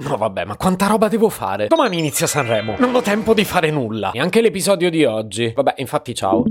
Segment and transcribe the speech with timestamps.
[0.00, 1.66] No vabbè, ma quanta roba devo fare?
[1.66, 2.76] Domani inizia Sanremo.
[2.78, 4.12] Non ho tempo di fare nulla.
[4.14, 5.50] Neanche l'episodio di oggi.
[5.52, 6.44] Vabbè, infatti ciao.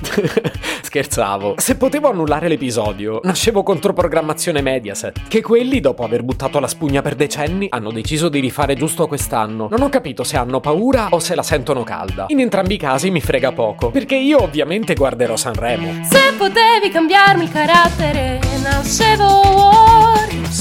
[0.82, 1.54] Scherzavo.
[1.56, 5.26] Se potevo annullare l'episodio, nascevo contro programmazione Mediaset.
[5.26, 9.66] Che quelli, dopo aver buttato la spugna per decenni, hanno deciso di rifare giusto quest'anno.
[9.68, 12.26] Non ho capito se hanno paura o se la sentono calda.
[12.28, 16.04] In entrambi i casi mi frega poco, perché io ovviamente guarderò Sanremo.
[16.04, 19.31] Se potevi cambiarmi il carattere, nascevo.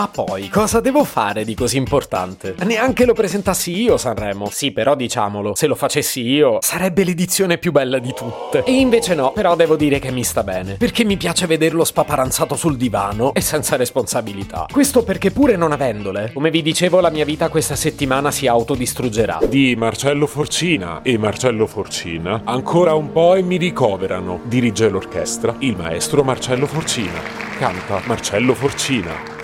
[0.00, 2.54] Ma poi, cosa devo fare di così importante?
[2.64, 4.48] Neanche lo presentassi io Sanremo.
[4.50, 8.64] Sì, però diciamolo, se lo facessi io, sarebbe l'edizione più bella di tutte.
[8.64, 10.76] E invece no, però devo dire che mi sta bene.
[10.76, 14.68] Perché mi piace vederlo spaparanzato sul divano e senza responsabilità.
[14.72, 19.40] Questo perché pure non avendole, come vi dicevo, la mia vita questa settimana si autodistruggerà.
[19.46, 24.40] Di Marcello Forcina e Marcello Forcina, ancora un po' e mi ricoverano.
[24.44, 27.20] Dirige l'orchestra il maestro Marcello Forcina.
[27.58, 29.39] Canta Marcello Forcina.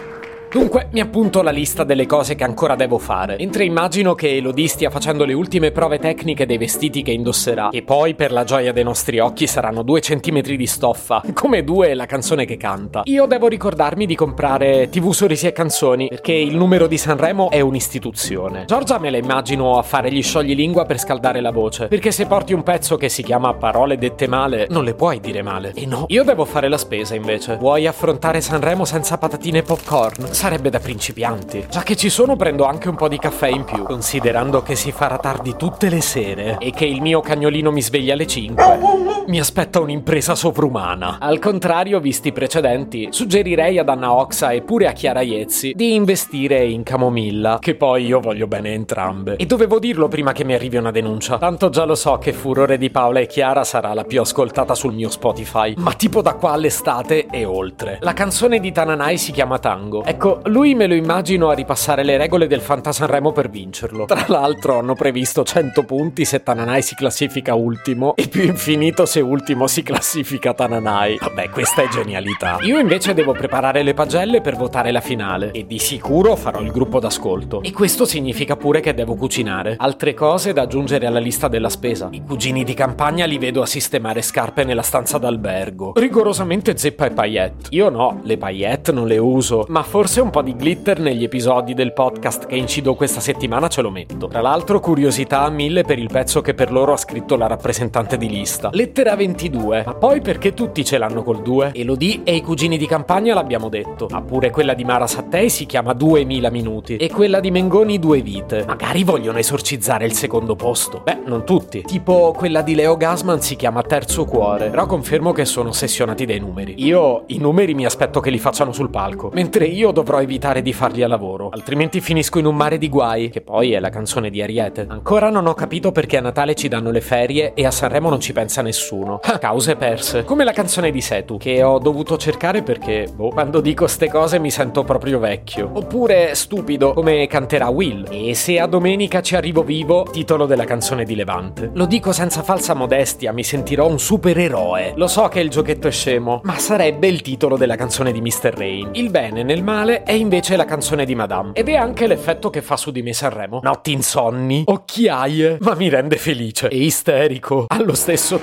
[0.50, 3.36] Dunque, mi appunto la lista delle cose che ancora devo fare.
[3.38, 7.70] Mentre immagino che Elodie stia facendo le ultime prove tecniche dei vestiti che indosserà.
[7.70, 11.22] E poi, per la gioia dei nostri occhi, saranno due centimetri di stoffa.
[11.34, 13.02] Come due la canzone che canta.
[13.04, 17.60] Io devo ricordarmi di comprare TV Sorrisi e Canzoni, perché il numero di Sanremo è
[17.60, 18.64] un'istituzione.
[18.66, 21.88] Giorgia me la immagino a fare gli scioglilingua per scaldare la voce.
[21.88, 25.42] Perché se porti un pezzo che si chiama Parole dette male, non le puoi dire
[25.42, 25.72] male.
[25.74, 27.56] E no, io devo fare la spesa invece.
[27.56, 30.32] Vuoi affrontare Sanremo senza patatine e popcorn?
[30.36, 31.66] Sarebbe da principianti.
[31.70, 34.92] Già che ci sono prendo anche un po' di caffè in più, considerando che si
[34.92, 38.95] farà tardi tutte le sere e che il mio cagnolino mi sveglia alle 5.
[39.28, 41.18] Mi aspetta un'impresa sovrumana.
[41.18, 45.94] Al contrario, visti i precedenti, suggerirei ad Anna Oxa e pure a Chiara Iezzi di
[45.94, 49.34] investire in camomilla, che poi io voglio bene entrambe.
[49.34, 51.38] E dovevo dirlo prima che mi arrivi una denuncia.
[51.38, 54.94] Tanto già lo so che Furore di Paola e Chiara sarà la più ascoltata sul
[54.94, 57.98] mio Spotify, ma tipo da qua all'estate e oltre.
[58.02, 60.04] La canzone di Tananai si chiama Tango.
[60.04, 64.04] Ecco, lui me lo immagino a ripassare le regole del Fanta Sanremo per vincerlo.
[64.04, 69.14] Tra l'altro hanno previsto 100 punti se Tananai si classifica ultimo e più infinito se
[69.20, 71.18] ultimo si classifica Tananai.
[71.20, 72.58] Vabbè, questa è genialità.
[72.62, 76.70] Io invece devo preparare le pagelle per votare la finale e di sicuro farò il
[76.70, 77.62] gruppo d'ascolto.
[77.62, 79.76] E questo significa pure che devo cucinare.
[79.78, 82.08] Altre cose da aggiungere alla lista della spesa.
[82.10, 85.92] I cugini di campagna li vedo a sistemare scarpe nella stanza d'albergo.
[85.96, 87.68] Rigorosamente zeppa e paillette.
[87.70, 91.74] Io no, le paillette non le uso, ma forse un po' di glitter negli episodi
[91.74, 94.28] del podcast che incido questa settimana ce lo metto.
[94.28, 98.16] Tra l'altro, curiosità a mille per il pezzo che per loro ha scritto la rappresentante
[98.16, 98.70] di lista.
[99.06, 99.82] Lettera 22.
[99.86, 101.70] Ma poi perché tutti ce l'hanno col 2?
[101.74, 104.08] Elodie e i cugini di campagna l'abbiamo detto.
[104.10, 106.96] Ma pure quella di Mara Sattei si chiama 2000 minuti.
[106.96, 108.64] E quella di Mengoni due vite.
[108.66, 111.02] Magari vogliono esorcizzare il secondo posto.
[111.04, 111.82] Beh, non tutti.
[111.82, 114.70] Tipo quella di Leo Gasman si chiama Terzo Cuore.
[114.70, 116.74] Però confermo che sono ossessionati dai numeri.
[116.78, 119.30] Io i numeri mi aspetto che li facciano sul palco.
[119.32, 123.28] Mentre io dovrò evitare di farli a lavoro, altrimenti finisco in un mare di guai,
[123.28, 124.86] che poi è la canzone di Ariete.
[124.88, 128.18] Ancora non ho capito perché a Natale ci danno le ferie e a Sanremo non
[128.18, 128.94] ci pensa nessuno.
[129.04, 130.24] Ah, cause perse.
[130.24, 134.38] Come la canzone di Setu, che ho dovuto cercare perché, boh, quando dico ste cose
[134.38, 135.70] mi sento proprio vecchio.
[135.72, 138.06] Oppure stupido, come canterà Will.
[138.10, 141.70] E se a domenica ci arrivo vivo, titolo della canzone di Levante.
[141.74, 144.92] Lo dico senza falsa modestia, mi sentirò un supereroe.
[144.96, 148.54] Lo so che il giochetto è scemo, ma sarebbe il titolo della canzone di Mr.
[148.56, 148.90] Rain.
[148.92, 151.50] Il bene nel male è invece la canzone di Madame.
[151.54, 153.60] Ed è anche l'effetto che fa su di me Sanremo.
[153.62, 158.38] Notti insonni, occhiaie, ma mi rende felice e isterico allo stesso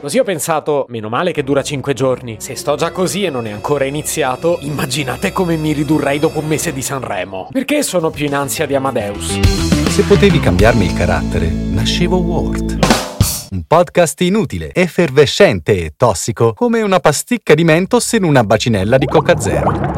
[0.00, 2.36] Così ho pensato, meno male che dura 5 giorni.
[2.38, 6.46] Se sto già così e non è ancora iniziato, immaginate come mi ridurrei dopo un
[6.46, 7.48] mese di Sanremo.
[7.52, 9.40] Perché sono più in ansia di Amadeus?
[9.88, 12.78] Se potevi cambiarmi il carattere, nascevo Ward.
[13.50, 19.06] Un podcast inutile, effervescente e tossico, come una pasticca di mentos in una bacinella di
[19.06, 19.97] Coca Zero.